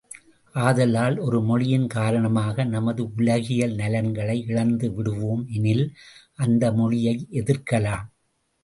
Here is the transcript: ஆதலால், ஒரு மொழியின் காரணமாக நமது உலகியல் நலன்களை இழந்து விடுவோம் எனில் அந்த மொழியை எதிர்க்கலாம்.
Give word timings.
ஆதலால், 0.55 1.17
ஒரு 1.17 1.39
மொழியின் 1.41 1.85
காரணமாக 1.87 2.63
நமது 2.65 3.11
உலகியல் 3.17 3.75
நலன்களை 3.75 4.37
இழந்து 4.47 4.93
விடுவோம் 4.93 5.45
எனில் 5.47 5.85
அந்த 6.35 6.73
மொழியை 6.73 7.15
எதிர்க்கலாம். 7.31 8.07